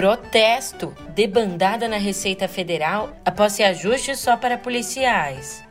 Protesto. 0.00 0.94
Debandada 1.14 1.86
na 1.86 1.98
Receita 1.98 2.48
Federal 2.48 3.14
após 3.22 3.58
reajuste 3.58 4.16
só 4.16 4.34
para 4.34 4.56
policiais. 4.56 5.62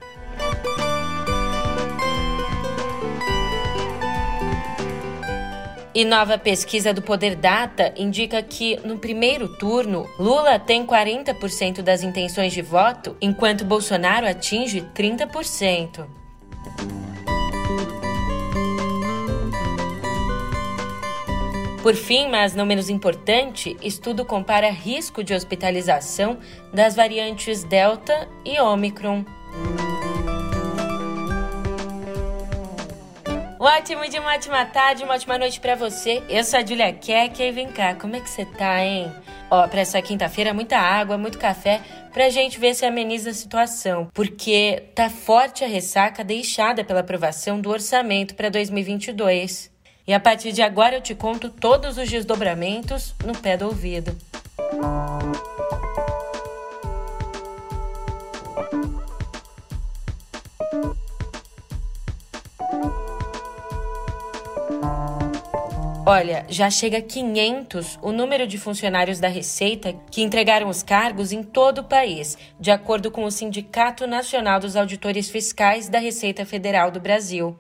E 5.96 6.06
nova 6.06 6.38
pesquisa 6.38 6.94
do 6.94 7.02
Poder 7.02 7.36
Data 7.36 7.92
indica 7.98 8.44
que, 8.44 8.80
no 8.86 9.00
primeiro 9.00 9.48
turno, 9.58 10.08
Lula 10.20 10.60
tem 10.60 10.86
40% 10.86 11.82
das 11.82 12.04
intenções 12.04 12.54
de 12.54 12.62
voto, 12.62 13.18
enquanto 13.20 13.66
Bolsonaro 13.66 14.28
atinge 14.28 14.82
30%. 14.96 16.19
Por 21.82 21.96
fim, 21.96 22.28
mas 22.28 22.54
não 22.54 22.66
menos 22.66 22.90
importante, 22.90 23.78
estudo 23.82 24.26
compara 24.26 24.70
risco 24.70 25.24
de 25.24 25.34
hospitalização 25.34 26.38
das 26.74 26.94
variantes 26.94 27.64
Delta 27.64 28.28
e 28.44 28.60
Omicron. 28.60 29.24
Um 33.58 33.64
ótimo 33.64 34.08
dia, 34.10 34.20
uma 34.20 34.36
ótima 34.36 34.66
tarde, 34.66 35.06
uma 35.06 35.14
ótima 35.14 35.38
noite 35.38 35.62
para 35.62 35.76
você. 35.76 36.22
Eu 36.28 36.44
sou 36.44 36.60
a 36.60 36.66
Julia 36.66 36.92
Keck 36.92 37.42
e 37.42 37.52
vem 37.52 37.70
cá, 37.70 37.96
como 37.96 38.16
é 38.16 38.20
que 38.20 38.30
você 38.30 38.44
tá, 38.44 38.84
hein? 38.84 39.10
Ó, 39.50 39.66
pra 39.68 39.80
essa 39.80 40.02
quinta-feira, 40.02 40.54
muita 40.54 40.78
água, 40.78 41.18
muito 41.18 41.40
café, 41.40 41.82
pra 42.12 42.30
gente 42.30 42.60
ver 42.60 42.74
se 42.76 42.86
ameniza 42.86 43.30
a 43.30 43.34
situação. 43.34 44.10
Porque 44.14 44.84
tá 44.94 45.10
forte 45.10 45.64
a 45.64 45.68
ressaca 45.68 46.26
deixada 46.26 46.84
pela 46.84 47.00
aprovação 47.00 47.60
do 47.60 47.70
orçamento 47.70 48.36
para 48.36 48.50
2022. 48.50 49.79
E 50.10 50.14
a 50.14 50.20
partir 50.20 50.52
de 50.52 50.64
agora 50.64 50.96
eu 50.96 51.02
te 51.02 51.14
conto 51.14 51.52
todos 51.52 51.96
os 51.96 52.10
desdobramentos 52.10 53.14
no 53.24 53.38
pé 53.38 53.56
do 53.56 53.66
ouvido. 53.68 54.18
Olha, 66.08 66.44
já 66.50 66.72
chega 66.72 66.98
a 66.98 67.02
500 67.04 68.00
o 68.02 68.12
número 68.12 68.48
de 68.48 68.58
funcionários 68.58 69.20
da 69.20 69.28
Receita 69.28 69.94
que 70.10 70.24
entregaram 70.24 70.70
os 70.70 70.82
cargos 70.82 71.32
em 71.32 71.44
todo 71.44 71.82
o 71.82 71.84
país, 71.84 72.36
de 72.60 72.72
acordo 72.72 73.12
com 73.12 73.26
o 73.26 73.32
Sindicato 73.32 74.08
Nacional 74.08 74.60
dos 74.60 74.76
Auditores 74.76 75.30
Fiscais 75.30 75.88
da 75.88 76.00
Receita 76.00 76.48
Federal 76.48 76.90
do 76.90 77.00
Brasil. 77.00 77.56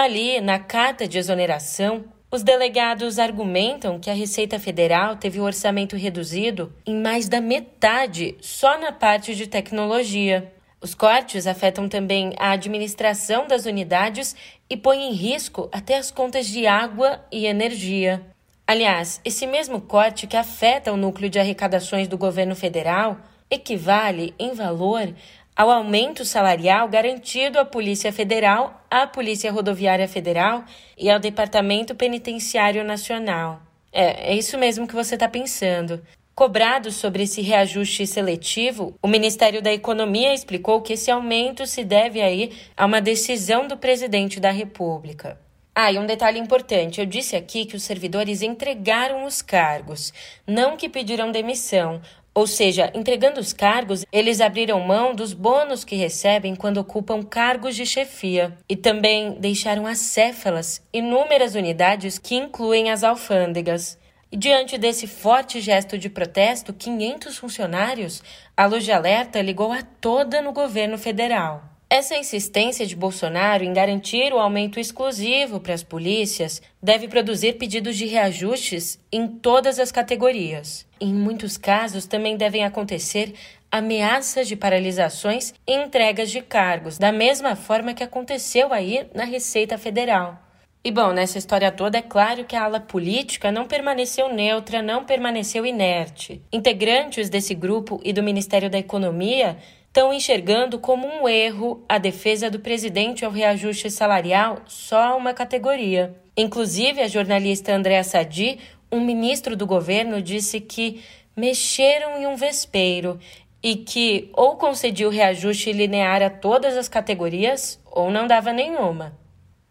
Ali, 0.00 0.40
na 0.40 0.60
carta 0.60 1.08
de 1.08 1.18
exoneração, 1.18 2.04
os 2.30 2.44
delegados 2.44 3.18
argumentam 3.18 3.98
que 3.98 4.08
a 4.08 4.14
Receita 4.14 4.56
Federal 4.56 5.16
teve 5.16 5.40
o 5.40 5.42
orçamento 5.42 5.96
reduzido 5.96 6.72
em 6.86 6.94
mais 7.02 7.28
da 7.28 7.40
metade 7.40 8.36
só 8.40 8.78
na 8.78 8.92
parte 8.92 9.34
de 9.34 9.48
tecnologia. 9.48 10.52
Os 10.80 10.94
cortes 10.94 11.48
afetam 11.48 11.88
também 11.88 12.32
a 12.38 12.52
administração 12.52 13.48
das 13.48 13.66
unidades 13.66 14.36
e 14.70 14.76
põem 14.76 15.10
em 15.10 15.14
risco 15.14 15.68
até 15.72 15.96
as 15.96 16.12
contas 16.12 16.46
de 16.46 16.64
água 16.64 17.20
e 17.32 17.46
energia. 17.46 18.24
Aliás, 18.64 19.20
esse 19.24 19.48
mesmo 19.48 19.80
corte 19.80 20.28
que 20.28 20.36
afeta 20.36 20.92
o 20.92 20.96
núcleo 20.96 21.28
de 21.28 21.40
arrecadações 21.40 22.06
do 22.06 22.16
governo 22.16 22.54
federal 22.54 23.18
equivale, 23.50 24.34
em 24.38 24.54
valor, 24.54 25.12
ao 25.58 25.72
aumento 25.72 26.24
salarial 26.24 26.86
garantido 26.86 27.58
à 27.58 27.64
Polícia 27.64 28.12
Federal, 28.12 28.80
à 28.88 29.08
Polícia 29.08 29.50
Rodoviária 29.50 30.06
Federal 30.06 30.62
e 30.96 31.10
ao 31.10 31.18
Departamento 31.18 31.96
Penitenciário 31.96 32.84
Nacional. 32.84 33.60
É, 33.90 34.30
é 34.30 34.34
isso 34.36 34.56
mesmo 34.56 34.86
que 34.86 34.94
você 34.94 35.16
está 35.16 35.28
pensando. 35.28 36.00
Cobrado 36.32 36.92
sobre 36.92 37.24
esse 37.24 37.42
reajuste 37.42 38.06
seletivo, 38.06 38.94
o 39.02 39.08
Ministério 39.08 39.60
da 39.60 39.72
Economia 39.72 40.32
explicou 40.32 40.80
que 40.80 40.92
esse 40.92 41.10
aumento 41.10 41.66
se 41.66 41.82
deve 41.82 42.22
aí 42.22 42.52
a 42.76 42.86
uma 42.86 43.00
decisão 43.00 43.66
do 43.66 43.76
presidente 43.76 44.38
da 44.38 44.52
República. 44.52 45.40
Ah, 45.74 45.90
e 45.90 45.98
um 45.98 46.06
detalhe 46.06 46.38
importante: 46.38 47.00
eu 47.00 47.06
disse 47.06 47.34
aqui 47.34 47.64
que 47.64 47.74
os 47.74 47.82
servidores 47.82 48.42
entregaram 48.42 49.24
os 49.24 49.42
cargos, 49.42 50.12
não 50.46 50.76
que 50.76 50.88
pediram 50.88 51.32
demissão. 51.32 52.00
Ou 52.34 52.46
seja, 52.46 52.90
entregando 52.94 53.40
os 53.40 53.52
cargos, 53.52 54.04
eles 54.12 54.40
abriram 54.40 54.78
mão 54.80 55.14
dos 55.14 55.32
bônus 55.32 55.84
que 55.84 55.96
recebem 55.96 56.54
quando 56.54 56.78
ocupam 56.78 57.22
cargos 57.22 57.74
de 57.74 57.84
chefia 57.84 58.56
e 58.68 58.76
também 58.76 59.32
deixaram 59.40 59.86
acéfalas 59.86 60.80
inúmeras 60.92 61.54
unidades 61.54 62.18
que 62.18 62.36
incluem 62.36 62.90
as 62.90 63.02
alfândegas. 63.02 63.98
E 64.30 64.36
diante 64.36 64.76
desse 64.76 65.06
forte 65.06 65.60
gesto 65.60 65.96
de 65.96 66.10
protesto, 66.10 66.72
500 66.72 67.38
funcionários, 67.38 68.22
a 68.56 68.66
Luz 68.66 68.84
de 68.84 68.92
Alerta 68.92 69.40
ligou 69.40 69.72
a 69.72 69.82
toda 69.82 70.42
no 70.42 70.52
governo 70.52 70.98
federal. 70.98 71.77
Essa 71.90 72.18
insistência 72.18 72.84
de 72.84 72.94
Bolsonaro 72.94 73.64
em 73.64 73.72
garantir 73.72 74.30
o 74.34 74.38
aumento 74.38 74.78
exclusivo 74.78 75.58
para 75.58 75.72
as 75.72 75.82
polícias 75.82 76.60
deve 76.82 77.08
produzir 77.08 77.54
pedidos 77.54 77.96
de 77.96 78.04
reajustes 78.04 79.00
em 79.10 79.26
todas 79.26 79.78
as 79.78 79.90
categorias. 79.90 80.86
Em 81.00 81.14
muitos 81.14 81.56
casos, 81.56 82.04
também 82.04 82.36
devem 82.36 82.62
acontecer 82.62 83.32
ameaças 83.72 84.46
de 84.46 84.54
paralisações 84.54 85.54
e 85.66 85.72
entregas 85.72 86.30
de 86.30 86.42
cargos, 86.42 86.98
da 86.98 87.10
mesma 87.10 87.56
forma 87.56 87.94
que 87.94 88.04
aconteceu 88.04 88.70
aí 88.70 89.06
na 89.14 89.24
Receita 89.24 89.78
Federal. 89.78 90.38
E 90.84 90.90
bom, 90.90 91.12
nessa 91.12 91.38
história 91.38 91.72
toda 91.72 91.98
é 91.98 92.02
claro 92.02 92.44
que 92.44 92.54
a 92.54 92.64
ala 92.64 92.80
política 92.80 93.50
não 93.50 93.66
permaneceu 93.66 94.32
neutra, 94.32 94.80
não 94.80 95.04
permaneceu 95.04 95.66
inerte. 95.66 96.40
Integrantes 96.52 97.28
desse 97.28 97.54
grupo 97.54 98.00
e 98.04 98.12
do 98.12 98.22
Ministério 98.22 98.70
da 98.70 98.78
Economia 98.78 99.56
estão 99.98 100.12
enxergando 100.12 100.78
como 100.78 101.08
um 101.08 101.28
erro 101.28 101.84
a 101.88 101.98
defesa 101.98 102.48
do 102.48 102.60
presidente 102.60 103.24
ao 103.24 103.32
reajuste 103.32 103.90
salarial 103.90 104.60
só 104.64 105.08
a 105.08 105.16
uma 105.16 105.34
categoria. 105.34 106.14
Inclusive, 106.36 107.02
a 107.02 107.08
jornalista 107.08 107.74
Andréa 107.74 108.04
Sadi, 108.04 108.60
um 108.92 109.00
ministro 109.00 109.56
do 109.56 109.66
governo, 109.66 110.22
disse 110.22 110.60
que 110.60 111.02
mexeram 111.34 112.16
em 112.16 112.28
um 112.28 112.36
vespeiro 112.36 113.18
e 113.60 113.74
que 113.74 114.30
ou 114.34 114.54
concedia 114.54 115.08
o 115.08 115.10
reajuste 115.10 115.72
linear 115.72 116.22
a 116.22 116.30
todas 116.30 116.76
as 116.76 116.88
categorias 116.88 117.82
ou 117.84 118.08
não 118.08 118.28
dava 118.28 118.52
nenhuma. 118.52 119.18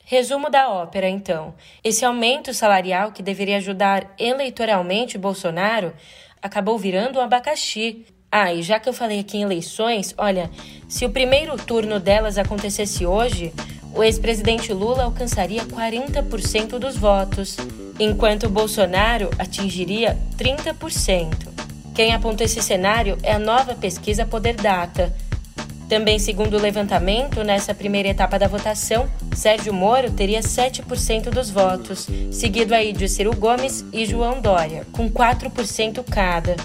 Resumo 0.04 0.50
da 0.50 0.70
ópera, 0.70 1.08
então. 1.08 1.56
Esse 1.82 2.04
aumento 2.04 2.54
salarial 2.54 3.14
que 3.14 3.24
deveria 3.24 3.58
ajudar 3.58 4.14
eleitoralmente 4.20 5.18
Bolsonaro 5.18 5.94
acabou 6.42 6.78
virando 6.78 7.18
um 7.18 7.22
abacaxi. 7.22 8.06
Ah, 8.32 8.54
e 8.54 8.62
já 8.62 8.80
que 8.80 8.90
eu 8.90 8.94
falei 8.94 9.20
aqui 9.20 9.38
em 9.38 9.44
eleições, 9.44 10.14
olha, 10.18 10.50
se 10.88 11.06
o 11.06 11.10
primeiro 11.10 11.56
turno 11.58 12.00
delas 12.00 12.38
acontecesse 12.38 13.06
hoje, 13.06 13.54
o 13.94 14.04
ex-presidente 14.04 14.74
Lula 14.74 15.04
alcançaria 15.04 15.66
40% 15.66 16.78
dos 16.78 16.98
votos, 16.98 17.58
enquanto 18.00 18.50
Bolsonaro 18.50 19.30
atingiria 19.40 20.18
30%. 20.38 21.48
Quem 21.96 22.14
aponta 22.14 22.44
esse 22.44 22.62
cenário 22.62 23.18
é 23.24 23.34
a 23.34 23.40
nova 23.40 23.74
pesquisa 23.74 24.26
Poder 24.26 24.56
Data 24.56 25.12
também, 25.88 26.20
segundo 26.20 26.58
o 26.58 26.62
levantamento, 26.62 27.46
nessa 27.46 27.74
primeira 27.74 28.10
etapa 28.10 28.38
da 28.38 28.46
votação, 28.46 29.10
Sérgio 29.34 29.74
Moro 29.74 30.12
teria 30.12 30.42
7% 30.42 31.30
dos 31.30 31.50
votos, 31.50 32.10
seguido 32.30 32.76
aí 32.76 32.92
de 32.92 33.08
Ciro 33.08 33.34
Gomes 33.34 33.86
e 33.94 34.06
João 34.06 34.42
Dória, 34.42 34.86
com 34.92 35.10
4% 35.10 36.04
cada. 36.04 36.58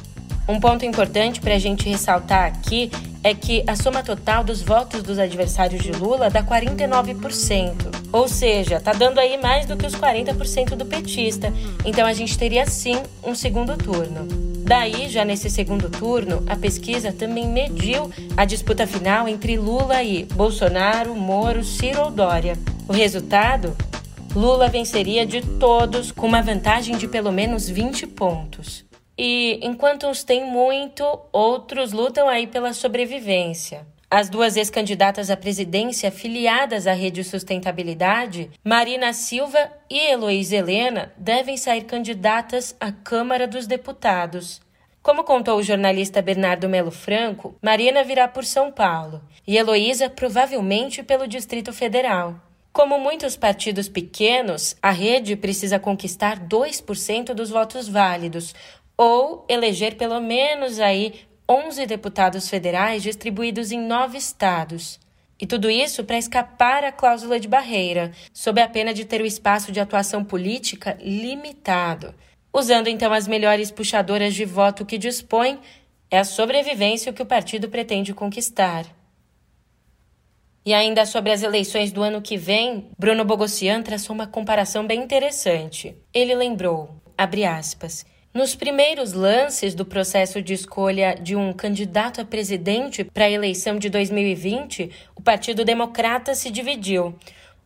Um 0.48 0.58
ponto 0.58 0.84
importante 0.84 1.41
para 1.41 1.54
a 1.54 1.58
gente 1.58 1.88
ressaltar 1.88 2.47
aqui 2.47 2.91
é 3.22 3.32
que 3.32 3.62
a 3.66 3.76
soma 3.76 4.03
total 4.03 4.42
dos 4.42 4.60
votos 4.60 5.03
dos 5.03 5.19
adversários 5.19 5.82
de 5.82 5.92
Lula 5.92 6.28
dá 6.28 6.42
49%. 6.42 8.03
Ou 8.12 8.27
seja, 8.27 8.80
tá 8.80 8.92
dando 8.92 9.21
aí 9.21 9.41
mais 9.41 9.66
do 9.66 9.77
que 9.77 9.86
os 9.86 9.94
40% 9.94 10.74
do 10.74 10.84
petista. 10.84 11.53
Então 11.84 12.04
a 12.06 12.12
gente 12.12 12.36
teria 12.36 12.66
sim 12.66 13.00
um 13.22 13.34
segundo 13.34 13.77
turno. 13.77 14.27
Daí, 14.65 15.09
já 15.09 15.24
nesse 15.24 15.48
segundo 15.48 15.89
turno, 15.89 16.42
a 16.48 16.56
pesquisa 16.56 17.12
também 17.12 17.48
mediu 17.48 18.10
a 18.36 18.45
disputa 18.45 18.86
final 18.86 19.28
entre 19.28 19.56
Lula 19.56 20.03
e 20.03 20.24
Bolsonaro, 20.24 21.15
Moro, 21.15 21.62
Ciro 21.62 22.03
ou 22.03 22.10
Dória. 22.10 22.56
O 22.88 22.92
resultado? 22.92 23.77
Lula 24.34 24.68
venceria 24.68 25.27
de 25.27 25.42
todos 25.42 26.10
com 26.10 26.27
uma 26.27 26.42
vantagem 26.42 26.97
de 26.97 27.06
pelo 27.06 27.30
menos 27.30 27.68
20 27.68 28.06
pontos. 28.06 28.84
E 29.16 29.60
enquanto 29.62 30.06
uns 30.06 30.24
têm 30.24 30.44
muito, 30.44 31.04
outros 31.32 31.92
lutam 31.92 32.28
aí 32.28 32.47
pela 32.47 32.72
sobrevivência. 32.72 33.86
As 34.10 34.28
duas 34.28 34.56
ex-candidatas 34.56 35.30
à 35.30 35.36
presidência 35.36 36.10
filiadas 36.10 36.86
à 36.86 36.92
Rede 36.92 37.24
Sustentabilidade, 37.24 38.50
Marina 38.62 39.12
Silva 39.14 39.72
e 39.88 39.98
Heloísa 39.98 40.56
Helena, 40.56 41.12
devem 41.16 41.56
sair 41.56 41.84
candidatas 41.84 42.76
à 42.78 42.92
Câmara 42.92 43.47
dos 43.47 43.66
Deputados. 43.66 44.60
Como 45.03 45.24
contou 45.24 45.59
o 45.59 45.62
jornalista 45.62 46.20
Bernardo 46.20 46.68
Melo 46.68 46.91
Franco, 46.91 47.56
Marina 47.62 48.04
virá 48.04 48.28
por 48.28 48.44
São 48.44 48.70
Paulo 48.70 49.22
e 49.47 49.56
Heloísa 49.56 50.10
provavelmente 50.10 51.03
pelo 51.03 51.26
Distrito 51.26 51.72
Federal. 51.72 52.36
Como 52.72 52.98
muitos 52.98 53.36
partidos 53.36 53.86
pequenos, 53.86 54.76
a 54.80 54.91
rede 54.91 55.36
precisa 55.36 55.78
conquistar 55.78 56.38
2% 56.38 57.34
dos 57.34 57.50
votos 57.50 57.86
válidos, 57.86 58.54
ou 59.03 59.45
eleger 59.49 59.97
pelo 59.97 60.21
menos 60.21 60.78
aí 60.78 61.27
11 61.51 61.87
deputados 61.87 62.49
federais 62.49 63.03
distribuídos 63.03 63.72
em 63.72 63.81
nove 63.81 64.16
estados. 64.16 65.01
E 65.41 65.45
tudo 65.45 65.69
isso 65.69 66.04
para 66.04 66.16
escapar 66.16 66.84
à 66.84 66.93
cláusula 66.93 67.41
de 67.41 67.49
barreira, 67.49 68.13
sob 68.33 68.60
a 68.60 68.69
pena 68.69 68.95
de 68.95 69.04
ter 69.04 69.21
o 69.21 69.27
espaço 69.27 69.72
de 69.72 69.81
atuação 69.81 70.22
política 70.22 70.97
limitado. 71.01 72.15
Usando 72.54 72.87
então 72.87 73.13
as 73.13 73.27
melhores 73.27 73.72
puxadoras 73.72 74.34
de 74.34 74.45
voto 74.45 74.87
que 74.87 74.97
dispõe, 74.97 75.59
é 76.09 76.21
a 76.21 76.25
sobrevivência 76.25 77.13
que 77.13 77.22
o 77.22 77.27
partido 77.27 77.69
pretende 77.69 78.15
conquistar. 78.15 78.87
E 80.65 80.72
ainda 80.72 81.05
sobre 81.07 81.33
as 81.33 81.43
eleições 81.43 81.91
do 81.91 82.03
ano 82.03 82.22
que 82.22 82.37
vem, 82.37 82.87
Bruno 82.97 83.25
Bogossian 83.25 83.83
traçou 83.83 84.15
uma 84.15 84.28
comparação 84.28 84.87
bem 84.87 85.03
interessante. 85.03 85.93
Ele 86.15 86.37
lembrou, 86.37 87.03
abre 87.19 87.45
aspas, 87.45 88.07
nos 88.34 88.55
primeiros 88.55 89.13
lances 89.13 89.75
do 89.75 89.84
processo 89.84 90.41
de 90.41 90.55
escolha 90.55 91.15
de 91.15 91.37
um 91.37 91.53
candidato 91.53 92.21
a 92.21 92.25
presidente 92.25 93.05
para 93.05 93.27
a 93.27 93.31
eleição 93.31 93.79
de 93.79 93.91
2020, 93.91 94.91
o 95.15 95.21
Partido 95.21 95.65
Democrata 95.65 96.34
se 96.34 96.51
dividiu. 96.51 97.15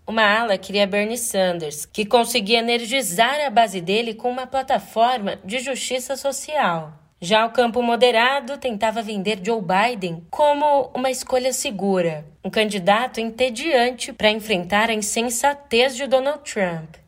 Uma 0.06 0.22
ala 0.22 0.58
queria 0.58 0.86
Bernie 0.86 1.18
Sanders, 1.18 1.86
que 1.86 2.04
conseguia 2.04 2.58
energizar 2.58 3.40
a 3.44 3.50
base 3.50 3.80
dele 3.80 4.14
com 4.14 4.30
uma 4.30 4.46
plataforma 4.46 5.38
de 5.44 5.58
justiça 5.58 6.16
social. 6.16 6.92
Já 7.20 7.46
o 7.46 7.50
campo 7.50 7.80
moderado 7.80 8.58
tentava 8.58 9.02
vender 9.02 9.40
Joe 9.42 9.62
Biden 9.62 10.22
como 10.30 10.90
uma 10.94 11.10
escolha 11.10 11.52
segura, 11.52 12.26
um 12.44 12.50
candidato 12.50 13.20
entediante 13.20 14.12
para 14.12 14.30
enfrentar 14.30 14.90
a 14.90 14.94
insensatez 14.94 15.96
de 15.96 16.06
Donald 16.06 16.40
Trump. 16.40 17.05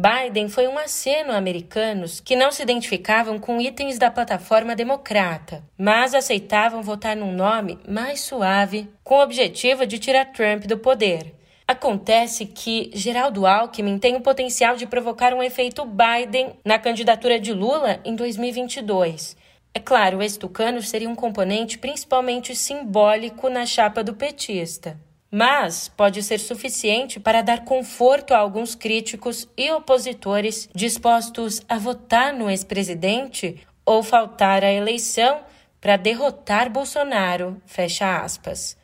Biden 0.00 0.48
foi 0.48 0.66
um 0.66 0.78
aceno 0.78 1.32
a 1.32 1.36
americanos 1.36 2.20
que 2.20 2.34
não 2.34 2.50
se 2.50 2.62
identificavam 2.62 3.38
com 3.38 3.60
itens 3.60 3.98
da 3.98 4.10
plataforma 4.10 4.74
democrata, 4.74 5.62
mas 5.76 6.14
aceitavam 6.14 6.82
votar 6.82 7.14
num 7.14 7.32
nome 7.32 7.78
mais 7.86 8.20
suave, 8.20 8.88
com 9.04 9.16
o 9.16 9.22
objetivo 9.22 9.84
de 9.84 9.98
tirar 9.98 10.32
Trump 10.32 10.64
do 10.64 10.78
poder. 10.78 11.34
Acontece 11.68 12.46
que 12.46 12.90
Geraldo 12.94 13.46
Alckmin 13.46 13.98
tem 13.98 14.16
o 14.16 14.22
potencial 14.22 14.74
de 14.74 14.86
provocar 14.86 15.34
um 15.34 15.42
efeito 15.42 15.84
Biden 15.84 16.52
na 16.64 16.78
candidatura 16.78 17.38
de 17.38 17.52
Lula 17.52 18.00
em 18.02 18.16
2022. 18.16 19.36
É 19.74 19.78
claro, 19.78 20.18
o 20.18 20.22
ex-tucano 20.22 20.80
seria 20.80 21.10
um 21.10 21.14
componente 21.14 21.76
principalmente 21.76 22.56
simbólico 22.56 23.50
na 23.50 23.66
chapa 23.66 24.02
do 24.02 24.14
petista 24.14 24.98
mas 25.30 25.88
pode 25.88 26.22
ser 26.22 26.38
suficiente 26.38 27.20
para 27.20 27.42
dar 27.42 27.64
conforto 27.64 28.34
a 28.34 28.38
alguns 28.38 28.74
críticos 28.74 29.48
e 29.56 29.70
opositores 29.70 30.68
dispostos 30.74 31.62
a 31.68 31.78
votar 31.78 32.32
no 32.32 32.50
ex-presidente 32.50 33.60
ou 33.84 34.02
faltar 34.02 34.64
à 34.64 34.72
eleição 34.72 35.40
para 35.80 35.96
derrotar 35.96 36.68
Bolsonaro. 36.68 37.62
Fecha 37.64 38.22
aspas. 38.22 38.76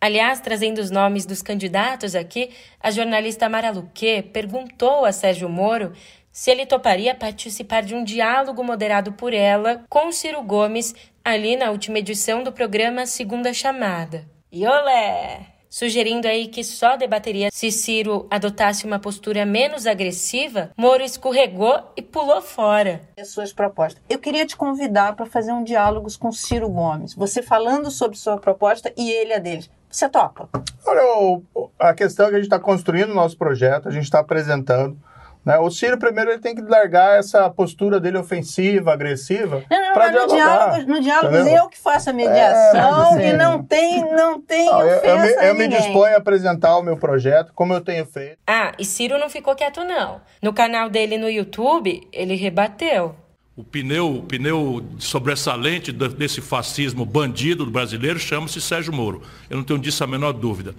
Aliás, 0.00 0.40
trazendo 0.40 0.80
os 0.80 0.90
nomes 0.90 1.24
dos 1.24 1.40
candidatos 1.40 2.14
aqui, 2.14 2.50
a 2.78 2.90
jornalista 2.90 3.48
Mara 3.48 3.70
Luque 3.70 4.20
perguntou 4.20 5.04
a 5.04 5.12
Sérgio 5.12 5.48
Moro 5.48 5.92
se 6.30 6.50
ele 6.50 6.66
toparia 6.66 7.14
participar 7.14 7.82
de 7.82 7.94
um 7.94 8.04
diálogo 8.04 8.62
moderado 8.62 9.12
por 9.12 9.32
ela 9.32 9.84
com 9.88 10.12
Ciro 10.12 10.42
Gomes 10.42 10.94
ali 11.24 11.56
na 11.56 11.70
última 11.70 12.00
edição 12.00 12.42
do 12.42 12.52
programa 12.52 13.06
Segunda 13.06 13.54
Chamada. 13.54 14.26
E 14.52 14.66
olé! 14.66 15.53
Sugerindo 15.74 16.28
aí 16.28 16.46
que 16.46 16.62
só 16.62 16.96
debateria 16.96 17.48
se 17.52 17.72
Ciro 17.72 18.28
adotasse 18.30 18.86
uma 18.86 19.00
postura 19.00 19.44
menos 19.44 19.88
agressiva, 19.88 20.70
Moro 20.76 21.02
escorregou 21.02 21.90
e 21.96 22.00
pulou 22.00 22.40
fora. 22.40 23.00
As 23.18 23.30
suas 23.30 23.52
propostas. 23.52 24.00
Eu 24.08 24.20
queria 24.20 24.46
te 24.46 24.56
convidar 24.56 25.16
para 25.16 25.26
fazer 25.26 25.50
um 25.50 25.64
diálogo 25.64 26.06
com 26.16 26.30
Ciro 26.30 26.68
Gomes, 26.68 27.12
você 27.12 27.42
falando 27.42 27.90
sobre 27.90 28.16
sua 28.16 28.38
proposta 28.38 28.92
e 28.96 29.10
ele 29.10 29.32
a 29.32 29.40
deles. 29.40 29.68
Você 29.90 30.08
topa? 30.08 30.48
Olha, 30.86 31.42
a 31.76 31.92
questão 31.92 32.26
é 32.26 32.28
que 32.28 32.36
a 32.36 32.38
gente 32.38 32.46
está 32.46 32.60
construindo 32.60 33.10
o 33.10 33.14
nosso 33.14 33.36
projeto, 33.36 33.88
a 33.88 33.92
gente 33.92 34.04
está 34.04 34.20
apresentando. 34.20 34.96
Né? 35.44 35.58
O 35.58 35.70
Ciro, 35.70 35.98
primeiro, 35.98 36.30
ele 36.30 36.40
tem 36.40 36.54
que 36.54 36.62
largar 36.62 37.18
essa 37.18 37.48
postura 37.50 38.00
dele 38.00 38.16
ofensiva, 38.16 38.92
agressiva. 38.92 39.62
Não, 39.70 39.94
não, 39.94 40.22
no 40.22 40.34
diálogo, 40.34 40.92
no 40.92 41.00
diálogo 41.00 41.36
eu 41.36 41.68
que 41.68 41.78
faço 41.78 42.10
a 42.10 42.12
mediação 42.12 43.18
é, 43.18 43.30
e 43.30 43.32
não 43.34 43.62
tem, 43.62 44.00
não 44.14 44.40
tem 44.40 44.66
não, 44.66 44.80
eu, 44.80 44.98
eu, 45.00 45.18
me, 45.20 45.28
eu 45.28 45.54
me 45.54 45.68
disponho 45.68 46.14
a 46.14 46.18
apresentar 46.18 46.76
o 46.78 46.82
meu 46.82 46.96
projeto, 46.96 47.52
como 47.54 47.74
eu 47.74 47.80
tenho 47.80 48.06
feito. 48.06 48.38
Ah, 48.46 48.72
e 48.78 48.84
Ciro 48.84 49.18
não 49.18 49.28
ficou 49.28 49.54
quieto, 49.54 49.84
não. 49.84 50.20
No 50.40 50.52
canal 50.52 50.88
dele 50.88 51.18
no 51.18 51.28
YouTube, 51.28 52.08
ele 52.12 52.34
rebateu. 52.34 53.14
O 53.56 53.62
pneu, 53.62 54.16
o 54.16 54.22
pneu 54.22 54.84
sobressalente 54.98 55.92
desse 55.92 56.40
fascismo 56.40 57.04
bandido 57.04 57.64
brasileiro 57.66 58.18
chama-se 58.18 58.60
Sérgio 58.60 58.92
Moro. 58.92 59.22
Eu 59.48 59.58
não 59.58 59.64
tenho 59.64 59.78
disso 59.78 60.02
a 60.02 60.06
menor 60.08 60.32
dúvida. 60.32 60.74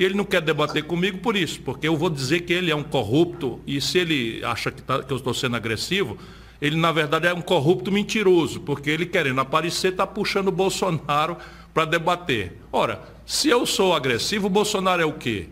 E 0.00 0.04
ele 0.04 0.14
não 0.14 0.24
quer 0.24 0.40
debater 0.40 0.82
comigo 0.84 1.18
por 1.18 1.36
isso, 1.36 1.60
porque 1.60 1.86
eu 1.86 1.94
vou 1.94 2.08
dizer 2.08 2.40
que 2.40 2.54
ele 2.54 2.70
é 2.70 2.74
um 2.74 2.82
corrupto, 2.82 3.60
e 3.66 3.82
se 3.82 3.98
ele 3.98 4.42
acha 4.42 4.70
que, 4.70 4.80
tá, 4.80 5.02
que 5.02 5.12
eu 5.12 5.18
estou 5.18 5.34
sendo 5.34 5.56
agressivo, 5.56 6.16
ele 6.58 6.74
na 6.74 6.90
verdade 6.90 7.26
é 7.26 7.34
um 7.34 7.42
corrupto 7.42 7.92
mentiroso, 7.92 8.60
porque 8.60 8.88
ele 8.88 9.04
querendo 9.04 9.42
aparecer 9.42 9.92
está 9.92 10.06
puxando 10.06 10.48
o 10.48 10.52
Bolsonaro 10.52 11.36
para 11.74 11.84
debater. 11.84 12.56
Ora, 12.72 13.02
se 13.26 13.50
eu 13.50 13.66
sou 13.66 13.94
agressivo, 13.94 14.46
o 14.46 14.50
Bolsonaro 14.50 15.02
é 15.02 15.04
o 15.04 15.12
quê? 15.12 15.48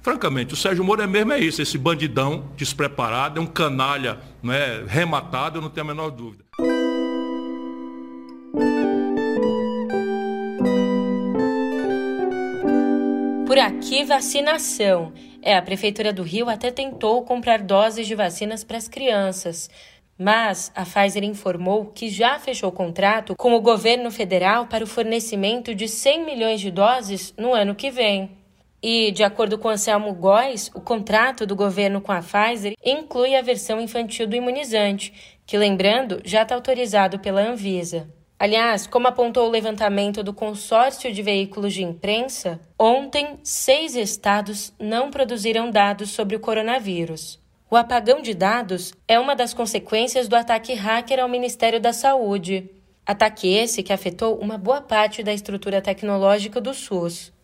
Francamente, 0.00 0.54
o 0.54 0.56
Sérgio 0.56 0.82
Moro 0.82 1.02
é 1.02 1.06
mesmo 1.06 1.34
é 1.34 1.38
isso, 1.38 1.60
esse 1.60 1.76
bandidão 1.76 2.46
despreparado, 2.56 3.38
é 3.38 3.42
um 3.42 3.46
canalha 3.46 4.18
né, 4.42 4.82
rematado, 4.88 5.58
eu 5.58 5.62
não 5.62 5.68
tenho 5.68 5.84
a 5.84 5.88
menor 5.88 6.08
dúvida. 6.08 6.42
Aqui, 13.60 14.04
vacinação. 14.04 15.12
É, 15.42 15.56
a 15.56 15.62
Prefeitura 15.62 16.12
do 16.12 16.22
Rio 16.22 16.48
até 16.48 16.70
tentou 16.70 17.22
comprar 17.24 17.60
doses 17.60 18.06
de 18.06 18.14
vacinas 18.14 18.64
para 18.64 18.78
as 18.78 18.88
crianças. 18.88 19.70
Mas 20.18 20.70
a 20.74 20.84
Pfizer 20.84 21.24
informou 21.24 21.86
que 21.86 22.08
já 22.08 22.38
fechou 22.38 22.70
contrato 22.72 23.34
com 23.36 23.54
o 23.54 23.60
governo 23.60 24.10
federal 24.10 24.66
para 24.66 24.84
o 24.84 24.86
fornecimento 24.86 25.74
de 25.74 25.88
100 25.88 26.24
milhões 26.24 26.60
de 26.60 26.70
doses 26.70 27.32
no 27.38 27.54
ano 27.54 27.74
que 27.74 27.90
vem. 27.90 28.30
E, 28.82 29.10
de 29.12 29.22
acordo 29.22 29.58
com 29.58 29.68
Anselmo 29.68 30.12
Góes, 30.14 30.70
o 30.74 30.80
contrato 30.80 31.46
do 31.46 31.54
governo 31.54 32.00
com 32.00 32.12
a 32.12 32.22
Pfizer 32.22 32.74
inclui 32.84 33.34
a 33.34 33.42
versão 33.42 33.80
infantil 33.80 34.26
do 34.26 34.36
imunizante, 34.36 35.38
que, 35.46 35.58
lembrando, 35.58 36.20
já 36.24 36.42
está 36.42 36.54
autorizado 36.54 37.18
pela 37.18 37.42
Anvisa. 37.42 38.08
Aliás, 38.40 38.86
como 38.86 39.06
apontou 39.06 39.46
o 39.46 39.50
levantamento 39.50 40.22
do 40.22 40.32
consórcio 40.32 41.12
de 41.12 41.22
veículos 41.22 41.74
de 41.74 41.82
imprensa, 41.82 42.58
ontem 42.78 43.38
seis 43.44 43.94
estados 43.94 44.72
não 44.80 45.10
produziram 45.10 45.70
dados 45.70 46.08
sobre 46.08 46.36
o 46.36 46.40
coronavírus. 46.40 47.38
O 47.70 47.76
apagão 47.76 48.22
de 48.22 48.32
dados 48.32 48.94
é 49.06 49.18
uma 49.18 49.36
das 49.36 49.52
consequências 49.52 50.26
do 50.26 50.36
ataque 50.36 50.72
hacker 50.72 51.20
ao 51.20 51.28
Ministério 51.28 51.78
da 51.78 51.92
Saúde. 51.92 52.70
Ataque 53.04 53.46
esse 53.46 53.82
que 53.82 53.92
afetou 53.92 54.38
uma 54.38 54.56
boa 54.56 54.80
parte 54.80 55.22
da 55.22 55.34
estrutura 55.34 55.82
tecnológica 55.82 56.62
do 56.62 56.72
SUS. 56.72 57.34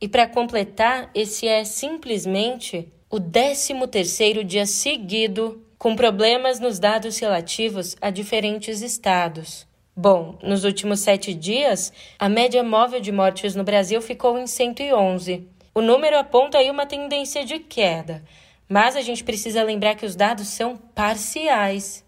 E 0.00 0.08
para 0.08 0.26
completar, 0.26 1.12
esse 1.14 1.46
é 1.46 1.62
simplesmente 1.62 2.92
o 3.08 3.18
13º 3.20 4.42
dia 4.42 4.66
seguido 4.66 5.64
com 5.78 5.94
problemas 5.94 6.58
nos 6.58 6.80
dados 6.80 7.20
relativos 7.20 7.96
a 8.00 8.10
diferentes 8.10 8.82
estados. 8.82 9.69
Bom, 10.02 10.38
nos 10.42 10.64
últimos 10.64 11.00
sete 11.00 11.34
dias, 11.34 11.92
a 12.18 12.26
média 12.26 12.62
móvel 12.62 13.00
de 13.00 13.12
mortes 13.12 13.54
no 13.54 13.62
Brasil 13.62 14.00
ficou 14.00 14.38
em 14.38 14.46
111. 14.46 15.46
O 15.74 15.82
número 15.82 16.16
aponta 16.16 16.56
aí 16.56 16.70
uma 16.70 16.86
tendência 16.86 17.44
de 17.44 17.58
queda, 17.58 18.24
mas 18.66 18.96
a 18.96 19.02
gente 19.02 19.22
precisa 19.22 19.62
lembrar 19.62 19.96
que 19.96 20.06
os 20.06 20.16
dados 20.16 20.48
são 20.48 20.74
parciais. 20.94 22.02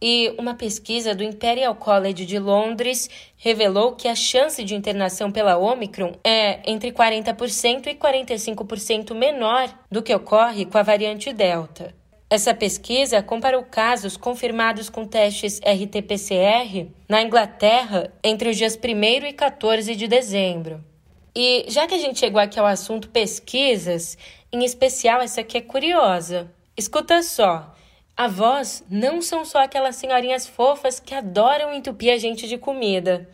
E 0.00 0.34
uma 0.38 0.54
pesquisa 0.54 1.14
do 1.14 1.22
Imperial 1.22 1.74
College 1.74 2.24
de 2.24 2.38
Londres 2.38 3.10
revelou 3.36 3.92
que 3.92 4.08
a 4.08 4.14
chance 4.14 4.64
de 4.64 4.74
internação 4.74 5.30
pela 5.30 5.58
Omicron 5.58 6.14
é 6.24 6.62
entre 6.64 6.92
40% 6.92 7.88
e 7.88 7.94
45% 7.94 9.14
menor 9.14 9.68
do 9.90 10.02
que 10.02 10.14
ocorre 10.14 10.64
com 10.64 10.78
a 10.78 10.82
variante 10.82 11.30
Delta. 11.34 11.94
Essa 12.30 12.52
pesquisa 12.52 13.22
comparou 13.22 13.62
casos 13.62 14.14
confirmados 14.18 14.90
com 14.90 15.06
testes 15.06 15.60
RT-PCR 15.60 16.86
na 17.08 17.22
Inglaterra 17.22 18.12
entre 18.22 18.50
os 18.50 18.56
dias 18.56 18.76
1 18.76 19.26
e 19.28 19.32
14 19.32 19.96
de 19.96 20.06
dezembro. 20.06 20.84
E 21.34 21.64
já 21.68 21.86
que 21.86 21.94
a 21.94 21.98
gente 21.98 22.18
chegou 22.18 22.38
aqui 22.38 22.60
ao 22.60 22.66
assunto 22.66 23.08
pesquisas, 23.08 24.18
em 24.52 24.62
especial 24.62 25.22
essa 25.22 25.40
aqui 25.40 25.56
é 25.56 25.62
curiosa. 25.62 26.52
Escuta 26.76 27.22
só. 27.22 27.74
Avós 28.14 28.84
não 28.90 29.22
são 29.22 29.42
só 29.42 29.62
aquelas 29.62 29.96
senhorinhas 29.96 30.46
fofas 30.46 31.00
que 31.00 31.14
adoram 31.14 31.72
entupir 31.72 32.12
a 32.12 32.18
gente 32.18 32.46
de 32.46 32.58
comida. 32.58 33.26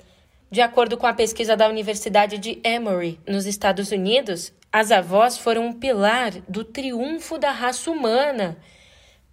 De 0.53 0.61
acordo 0.61 0.97
com 0.97 1.07
a 1.07 1.15
pesquisa 1.15 1.57
da 1.57 1.67
Universidade 1.67 2.39
de 2.39 2.61
Emory, 2.63 3.19
nos 3.27 3.45
Estados 3.45 3.91
Unidos, 3.91 4.53
as 4.71 4.93
avós 4.93 5.37
foram 5.37 5.67
um 5.67 5.73
pilar 5.73 6.31
do 6.49 6.63
triunfo 6.63 7.39
da 7.39 7.51
raça 7.51 7.91
humana 7.91 8.57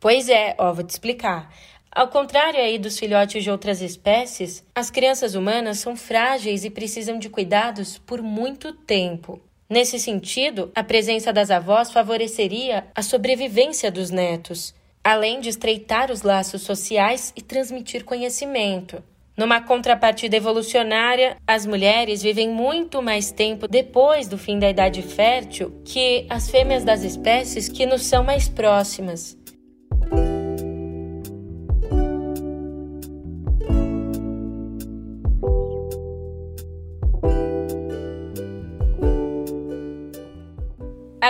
Pois 0.02 0.30
é, 0.30 0.56
ó, 0.58 0.74
vou 0.74 0.84
te 0.84 0.90
explicar. 0.90 1.54
Ao 1.92 2.08
contrário 2.08 2.60
aí 2.60 2.80
dos 2.80 2.98
filhotes 2.98 3.44
de 3.44 3.52
outras 3.52 3.84
espécies, 3.84 4.66
as 4.74 4.90
crianças 4.90 5.36
humanas 5.36 5.78
são 5.78 5.96
frágeis 5.96 6.66
e 6.66 6.72
precisam 6.72 7.20
de 7.20 7.30
cuidados 7.30 8.00
por 8.00 8.20
muito 8.20 8.74
tempo. 8.74 9.40
Nesse 9.70 10.00
sentido, 10.00 10.72
a 10.74 10.84
presença 10.84 11.32
das 11.32 11.52
avós 11.52 11.92
favoreceria 11.92 12.88
a 12.96 13.04
sobrevivência 13.04 13.92
dos 13.92 14.10
netos, 14.10 14.74
além 15.04 15.40
de 15.40 15.50
estreitar 15.50 16.10
os 16.10 16.24
laços 16.24 16.64
sociais 16.64 17.32
e 17.36 17.42
transmitir 17.42 18.04
conhecimento. 18.04 19.04
Numa 19.38 19.62
contrapartida 19.62 20.36
evolucionária, 20.36 21.38
as 21.46 21.66
mulheres 21.68 22.24
vivem 22.24 22.50
muito 22.50 23.04
mais 23.04 23.32
tempo 23.32 23.68
depois 23.68 24.28
do 24.28 24.38
fim 24.38 24.58
da 24.58 24.70
idade 24.70 25.04
fértil 25.04 25.80
que 25.86 26.26
as 26.28 26.50
fêmeas 26.50 26.84
das 26.84 27.04
espécies 27.04 27.70
que 27.70 27.86
nos 27.86 28.02
são 28.04 28.24
mais 28.24 28.50
próximas. 28.50 29.40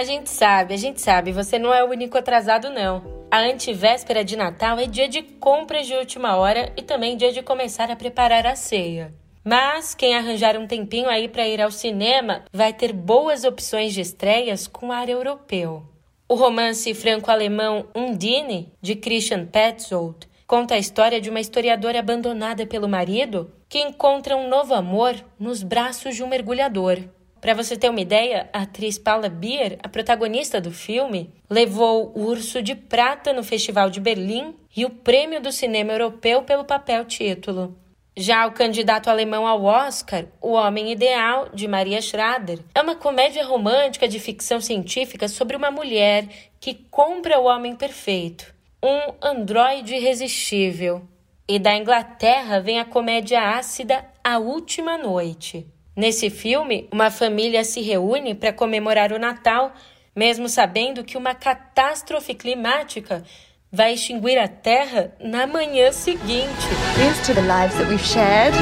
A 0.02 0.04
gente 0.04 0.32
sabe, 0.32 0.74
a 0.74 0.78
gente 0.78 1.00
sabe, 1.00 1.32
você 1.32 1.60
não 1.60 1.72
é 1.72 1.84
o 1.84 1.92
único 1.92 2.18
atrasado, 2.18 2.72
não. 2.72 3.28
A 3.30 3.38
antivéspera 3.42 4.24
de 4.24 4.36
Natal 4.36 4.80
é 4.80 4.88
dia 4.88 5.08
de 5.08 5.22
compras 5.22 5.86
de 5.86 5.94
última 5.94 6.36
hora 6.38 6.74
e 6.76 6.82
também 6.82 7.16
dia 7.16 7.32
de 7.32 7.44
começar 7.44 7.92
a 7.92 7.96
preparar 7.96 8.48
a 8.48 8.56
ceia. 8.56 9.14
Mas 9.44 9.94
quem 9.94 10.16
arranjar 10.16 10.58
um 10.58 10.66
tempinho 10.66 11.08
aí 11.08 11.30
para 11.30 11.48
ir 11.48 11.62
ao 11.62 11.70
cinema 11.70 12.44
vai 12.52 12.74
ter 12.74 12.94
boas 12.94 13.44
opções 13.44 13.94
de 13.94 14.02
estreias 14.02 14.66
com 14.66 14.92
ar 14.92 15.08
europeu. 15.08 15.84
O 16.28 16.34
romance 16.34 16.92
franco-alemão 16.96 17.86
Undine, 17.94 18.74
de 18.82 18.96
Christian 18.96 19.46
Petzold, 19.46 20.28
conta 20.48 20.74
a 20.74 20.80
história 20.80 21.22
de 21.22 21.30
uma 21.30 21.40
historiadora 21.40 22.00
abandonada 22.00 22.66
pelo 22.66 22.90
marido 22.90 23.54
que 23.70 23.78
encontra 23.78 24.36
um 24.36 24.50
novo 24.50 24.74
amor 24.74 25.14
nos 25.40 25.62
braços 25.62 26.16
de 26.16 26.24
um 26.24 26.28
mergulhador. 26.28 26.98
Para 27.42 27.56
você 27.56 27.76
ter 27.76 27.90
uma 27.90 28.00
ideia, 28.00 28.48
a 28.54 28.62
atriz 28.62 29.00
Paula 29.00 29.28
Beer, 29.28 29.80
a 29.82 29.90
protagonista 29.90 30.62
do 30.62 30.72
filme, 30.72 31.34
levou 31.50 32.14
o 32.16 32.28
Urso 32.28 32.62
de 32.62 32.76
Prata 32.76 33.34
no 33.34 33.44
Festival 33.44 33.90
de 33.90 34.00
Berlim 34.00 34.54
e 34.78 34.86
o 34.86 34.92
Prêmio 34.92 35.42
do 35.42 35.52
Cinema 35.52 35.92
Europeu 35.92 36.44
pelo 36.44 36.64
papel 36.64 37.04
título. 37.04 37.76
Já 38.16 38.46
o 38.46 38.52
candidato 38.52 39.10
alemão 39.10 39.48
ao 39.48 39.64
Oscar, 39.64 40.26
O 40.40 40.52
Homem 40.52 40.92
Ideal, 40.92 41.50
de 41.52 41.68
Maria 41.68 42.00
Schrader, 42.00 42.60
é 42.76 42.82
uma 42.82 42.96
comédia 42.96 43.44
romântica 43.44 44.08
de 44.08 44.20
ficção 44.20 44.62
científica 44.62 45.28
sobre 45.28 45.56
uma 45.56 45.72
mulher 45.72 46.28
que 46.60 46.76
compra 46.92 47.40
o 47.40 47.46
homem 47.46 47.76
perfeito, 47.76 48.54
um 48.84 49.14
androide 49.20 49.96
irresistível. 49.96 51.02
E 51.48 51.58
da 51.58 51.76
Inglaterra 51.76 52.60
vem 52.60 52.80
a 52.80 52.86
comédia 52.86 53.42
ácida 53.58 54.06
A 54.24 54.38
Última 54.38 54.96
Noite. 54.96 55.66
Nesse 55.96 56.30
filme, 56.30 56.88
uma 56.90 57.12
família 57.12 57.66
se 57.66 57.82
reúne 57.82 58.34
para 58.34 58.54
comemorar 58.54 59.12
o 59.12 59.20
Natal, 59.20 59.74
mesmo 60.16 60.48
sabendo 60.48 61.04
que 61.04 61.18
uma 61.18 61.36
catástrofe 61.36 62.34
climática 62.34 63.24
vai 63.70 63.94
extinguir 63.94 64.38
a 64.38 64.48
Terra 64.48 65.14
na 65.20 65.46
manhã 65.46 65.92
seguinte. 65.92 66.68
Here's 66.98 67.20
to 67.28 67.34
the 67.34 67.42
lives 67.42 67.76
that 67.78 67.90
we've 67.90 68.02
shared. 68.02 68.54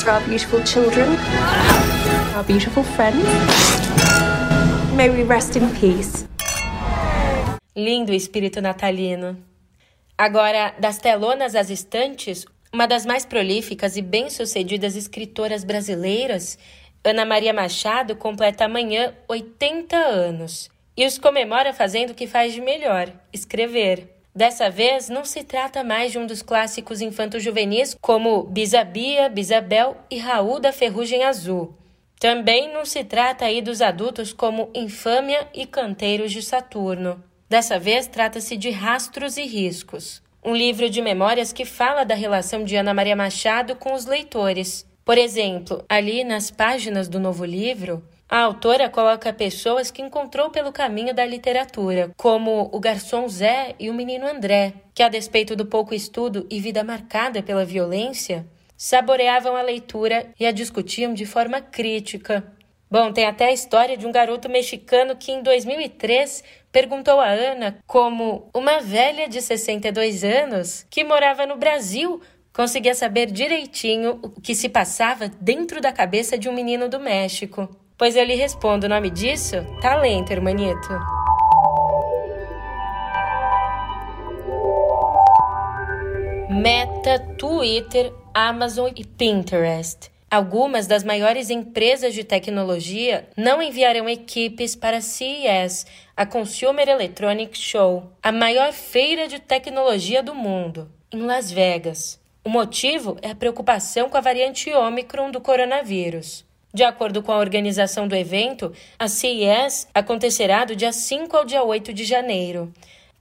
To 0.00 0.10
our 0.10 0.20
beautiful 0.26 0.62
children. 0.64 1.16
Our 2.36 2.44
beautiful 2.44 2.84
friends. 2.84 3.24
May 4.94 5.08
we 5.08 5.22
rest 5.22 5.56
in 5.56 5.70
peace. 5.80 6.26
Lindo 7.74 8.12
espírito 8.12 8.60
natalino. 8.60 9.36
Agora, 10.18 10.74
das 10.78 10.98
telonas 10.98 11.54
às 11.54 11.70
estantes, 11.70 12.46
uma 12.72 12.86
das 12.86 13.06
mais 13.06 13.24
prolíficas 13.24 13.96
e 13.96 14.02
bem-sucedidas 14.02 14.96
escritoras 14.96 15.64
brasileiras, 15.64 16.58
Ana 17.08 17.24
Maria 17.24 17.52
Machado 17.52 18.16
completa 18.16 18.64
amanhã 18.64 19.14
80 19.28 19.96
anos 19.96 20.68
e 20.96 21.06
os 21.06 21.18
comemora 21.18 21.72
fazendo 21.72 22.10
o 22.10 22.14
que 22.14 22.26
faz 22.26 22.52
de 22.52 22.60
melhor: 22.60 23.12
escrever. 23.32 24.12
Dessa 24.34 24.68
vez, 24.68 25.08
não 25.08 25.24
se 25.24 25.44
trata 25.44 25.84
mais 25.84 26.12
de 26.12 26.18
um 26.18 26.26
dos 26.26 26.42
clássicos 26.42 27.00
infanto-juvenis 27.00 27.96
como 28.00 28.42
Bisabia, 28.42 29.28
Bisabel 29.28 29.96
e 30.10 30.18
Raul 30.18 30.58
da 30.58 30.72
Ferrugem 30.72 31.22
Azul. 31.22 31.74
Também 32.18 32.72
não 32.72 32.84
se 32.84 33.04
trata 33.04 33.44
aí 33.44 33.62
dos 33.62 33.80
adultos 33.80 34.32
como 34.32 34.68
Infâmia 34.74 35.48
e 35.54 35.64
Canteiros 35.64 36.32
de 36.32 36.42
Saturno. 36.42 37.22
Dessa 37.48 37.78
vez, 37.78 38.08
trata-se 38.08 38.56
de 38.56 38.70
Rastros 38.70 39.36
e 39.36 39.44
Riscos 39.44 40.25
um 40.46 40.54
livro 40.54 40.88
de 40.88 41.02
memórias 41.02 41.52
que 41.52 41.64
fala 41.64 42.04
da 42.04 42.14
relação 42.14 42.62
de 42.62 42.76
Ana 42.76 42.94
Maria 42.94 43.16
Machado 43.16 43.74
com 43.74 43.92
os 43.92 44.06
leitores. 44.06 44.86
Por 45.04 45.18
exemplo, 45.18 45.84
ali 45.88 46.22
nas 46.22 46.52
páginas 46.52 47.08
do 47.08 47.18
novo 47.18 47.44
livro, 47.44 48.00
a 48.28 48.42
autora 48.42 48.88
coloca 48.88 49.32
pessoas 49.32 49.90
que 49.90 50.00
encontrou 50.00 50.48
pelo 50.48 50.70
caminho 50.70 51.12
da 51.12 51.26
literatura, 51.26 52.12
como 52.16 52.70
o 52.72 52.78
garçom 52.78 53.28
Zé 53.28 53.74
e 53.80 53.90
o 53.90 53.94
menino 53.94 54.24
André, 54.24 54.74
que, 54.94 55.02
a 55.02 55.08
despeito 55.08 55.56
do 55.56 55.66
pouco 55.66 55.92
estudo 55.92 56.46
e 56.48 56.60
vida 56.60 56.84
marcada 56.84 57.42
pela 57.42 57.64
violência, 57.64 58.46
saboreavam 58.76 59.56
a 59.56 59.62
leitura 59.62 60.28
e 60.38 60.46
a 60.46 60.52
discutiam 60.52 61.12
de 61.12 61.26
forma 61.26 61.60
crítica. 61.60 62.52
Bom, 62.88 63.12
tem 63.12 63.26
até 63.26 63.46
a 63.46 63.52
história 63.52 63.96
de 63.96 64.06
um 64.06 64.12
garoto 64.12 64.48
mexicano 64.48 65.16
que 65.16 65.32
em 65.32 65.42
2003 65.42 66.44
perguntou 66.76 67.18
a 67.18 67.28
Ana 67.30 67.78
como 67.86 68.50
uma 68.52 68.80
velha 68.82 69.26
de 69.26 69.40
62 69.40 70.22
anos 70.22 70.86
que 70.90 71.02
morava 71.02 71.46
no 71.46 71.56
Brasil 71.56 72.20
conseguia 72.52 72.94
saber 72.94 73.30
direitinho 73.30 74.20
o 74.22 74.28
que 74.28 74.54
se 74.54 74.68
passava 74.68 75.26
dentro 75.40 75.80
da 75.80 75.90
cabeça 75.90 76.36
de 76.36 76.50
um 76.50 76.52
menino 76.52 76.86
do 76.86 77.00
México. 77.00 77.66
Pois 77.96 78.14
eu 78.14 78.22
lhe 78.26 78.34
respondo 78.34 78.84
o 78.84 78.90
nome 78.90 79.08
disso? 79.08 79.56
Talento, 79.80 80.30
hermanito. 80.30 80.88
Meta, 86.50 87.18
Twitter, 87.38 88.12
Amazon 88.34 88.90
e 88.94 89.02
Pinterest 89.02 90.14
Algumas 90.36 90.86
das 90.86 91.02
maiores 91.02 91.48
empresas 91.48 92.12
de 92.12 92.22
tecnologia 92.22 93.26
não 93.38 93.62
enviarão 93.62 94.06
equipes 94.06 94.76
para 94.76 94.98
a 94.98 95.00
CES, 95.00 95.86
a 96.14 96.26
Consumer 96.26 96.86
Electronics 96.86 97.58
Show, 97.58 98.12
a 98.22 98.30
maior 98.30 98.70
feira 98.74 99.26
de 99.28 99.38
tecnologia 99.38 100.22
do 100.22 100.34
mundo, 100.34 100.90
em 101.10 101.22
Las 101.22 101.50
Vegas. 101.50 102.20
O 102.44 102.50
motivo 102.50 103.16
é 103.22 103.30
a 103.30 103.34
preocupação 103.34 104.10
com 104.10 104.18
a 104.18 104.20
variante 104.20 104.70
Omicron 104.74 105.30
do 105.30 105.40
coronavírus. 105.40 106.44
De 106.70 106.84
acordo 106.84 107.22
com 107.22 107.32
a 107.32 107.38
organização 107.38 108.06
do 108.06 108.14
evento, 108.14 108.74
a 108.98 109.08
CES 109.08 109.88
acontecerá 109.94 110.66
do 110.66 110.76
dia 110.76 110.92
5 110.92 111.34
ao 111.34 111.46
dia 111.46 111.62
8 111.62 111.94
de 111.94 112.04
janeiro 112.04 112.70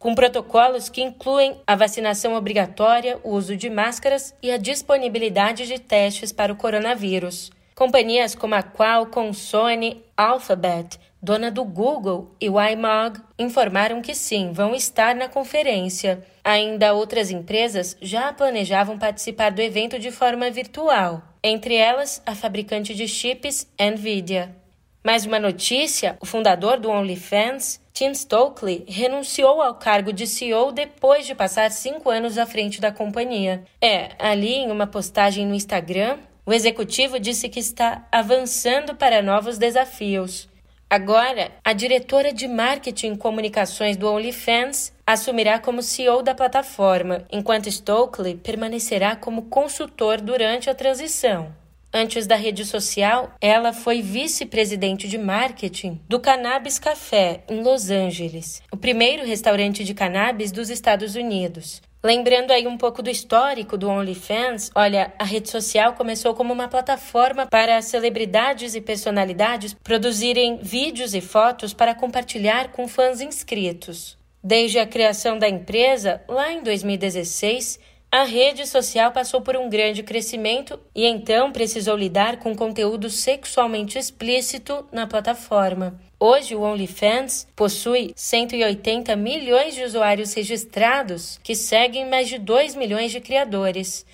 com 0.05 0.13
protocolos 0.13 0.87
que 0.87 1.01
incluem 1.01 1.59
a 1.65 1.75
vacinação 1.75 2.35
obrigatória, 2.35 3.19
o 3.23 3.31
uso 3.31 3.57
de 3.57 3.71
máscaras 3.71 4.35
e 4.39 4.51
a 4.51 4.57
disponibilidade 4.57 5.65
de 5.65 5.79
testes 5.79 6.31
para 6.31 6.53
o 6.53 6.55
coronavírus. 6.55 7.49
Companhias 7.73 8.35
como 8.35 8.53
a 8.53 8.61
Qualcomm, 8.61 9.33
Sony, 9.33 10.03
Alphabet, 10.15 10.99
dona 11.19 11.49
do 11.49 11.65
Google 11.65 12.35
e 12.39 12.47
Wimog 12.47 13.19
informaram 13.39 13.99
que 13.99 14.13
sim, 14.13 14.51
vão 14.53 14.75
estar 14.75 15.15
na 15.15 15.27
conferência. 15.27 16.23
Ainda 16.43 16.93
outras 16.93 17.31
empresas 17.31 17.97
já 17.99 18.31
planejavam 18.31 18.99
participar 18.99 19.49
do 19.49 19.59
evento 19.59 19.97
de 19.97 20.11
forma 20.11 20.51
virtual, 20.51 21.23
entre 21.43 21.73
elas 21.73 22.21
a 22.27 22.35
fabricante 22.35 22.93
de 22.93 23.07
chips 23.07 23.67
Nvidia. 23.79 24.55
Mais 25.03 25.25
uma 25.25 25.39
notícia: 25.39 26.15
o 26.21 26.27
fundador 26.27 26.79
do 26.79 26.91
OnlyFans, 26.91 27.83
Tim 27.95 28.13
Stokely 28.13 28.83
renunciou 28.89 29.61
ao 29.61 29.73
cargo 29.73 30.11
de 30.11 30.27
CEO 30.27 30.73
depois 30.73 31.25
de 31.25 31.33
passar 31.33 31.71
cinco 31.71 32.09
anos 32.09 32.37
à 32.37 32.45
frente 32.45 32.81
da 32.81 32.91
companhia. 32.91 33.63
É, 33.81 34.09
ali 34.19 34.53
em 34.53 34.69
uma 34.69 34.85
postagem 34.85 35.47
no 35.47 35.55
Instagram, 35.55 36.17
o 36.45 36.51
executivo 36.51 37.17
disse 37.17 37.47
que 37.47 37.57
está 37.57 38.05
avançando 38.11 38.95
para 38.95 39.21
novos 39.21 39.57
desafios. 39.57 40.49
Agora, 40.89 41.53
a 41.63 41.71
diretora 41.71 42.33
de 42.33 42.49
marketing 42.49 43.13
e 43.13 43.17
comunicações 43.17 43.95
do 43.95 44.11
OnlyFans 44.11 44.91
assumirá 45.07 45.57
como 45.57 45.81
CEO 45.81 46.21
da 46.21 46.35
plataforma, 46.35 47.25
enquanto 47.31 47.71
Stokely 47.71 48.35
permanecerá 48.35 49.15
como 49.15 49.43
consultor 49.43 50.19
durante 50.19 50.69
a 50.69 50.75
transição. 50.75 51.55
Antes 51.97 52.27
da 52.27 52.35
rede 52.35 52.65
social, 52.65 53.31
ela 53.39 53.71
foi 53.71 54.01
vice-presidente 54.01 55.07
de 55.07 55.17
marketing 55.17 56.01
do 56.09 56.19
Cannabis 56.19 56.77
Café, 56.77 57.45
em 57.49 57.63
Los 57.63 57.89
Angeles, 57.89 58.61
o 58.69 58.75
primeiro 58.75 59.25
restaurante 59.25 59.81
de 59.81 59.93
cannabis 59.93 60.51
dos 60.51 60.69
Estados 60.69 61.15
Unidos. 61.15 61.81
Lembrando 62.03 62.51
aí 62.51 62.67
um 62.67 62.75
pouco 62.75 63.01
do 63.01 63.09
histórico 63.09 63.77
do 63.77 63.87
OnlyFans, 63.87 64.71
olha, 64.75 65.13
a 65.17 65.23
rede 65.23 65.49
social 65.49 65.93
começou 65.93 66.35
como 66.35 66.51
uma 66.51 66.67
plataforma 66.67 67.45
para 67.45 67.81
celebridades 67.81 68.75
e 68.75 68.81
personalidades 68.81 69.73
produzirem 69.73 70.59
vídeos 70.61 71.13
e 71.13 71.21
fotos 71.21 71.73
para 71.73 71.95
compartilhar 71.95 72.73
com 72.73 72.89
fãs 72.89 73.21
inscritos. 73.21 74.17
Desde 74.43 74.79
a 74.79 74.85
criação 74.85 75.39
da 75.39 75.47
empresa, 75.47 76.21
lá 76.27 76.51
em 76.51 76.61
2016, 76.61 77.79
a 78.15 78.23
rede 78.23 78.65
social 78.65 79.11
passou 79.11 79.41
por 79.41 79.57
um 79.57 79.69
grande 79.69 80.01
crescimento 80.01 80.79
e 80.95 81.05
então 81.05 81.51
precisou 81.51 81.97
lidar 81.97 82.37
com 82.37 82.55
conteúdo 82.55 83.09
sexualmente 83.09 83.99
explícito 83.99 84.85
na 84.89 85.05
plataforma. 85.05 85.99
Hoje, 86.17 86.55
o 86.55 86.61
OnlyFans 86.61 87.45
possui 87.53 88.13
180 88.15 89.17
milhões 89.17 89.75
de 89.75 89.83
usuários 89.83 90.33
registrados 90.33 91.41
que 91.43 91.53
seguem 91.53 92.09
mais 92.09 92.29
de 92.29 92.39
2 92.39 92.75
milhões 92.75 93.11
de 93.11 93.19
criadores. 93.19 94.05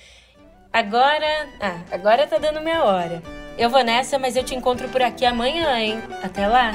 Agora. 0.74 1.50
Ah, 1.60 1.81
agora 1.91 2.25
tá 2.25 2.39
dando 2.39 2.60
minha 2.60 2.84
hora. 2.84 3.22
Eu 3.55 3.70
vou 3.70 3.84
nessa, 3.84 4.17
mas 4.17 4.36
eu 4.36 4.43
te 4.43 4.55
encontro 4.55 4.89
por 4.89 5.03
aqui 5.03 5.27
amanhã, 5.27 5.77
hein? 5.77 6.01
Até 6.24 6.48
lá! 6.48 6.72